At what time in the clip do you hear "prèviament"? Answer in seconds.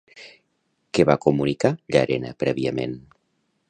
2.45-3.03